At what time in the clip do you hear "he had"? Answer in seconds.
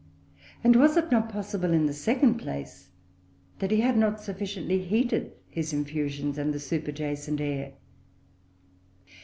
3.69-3.95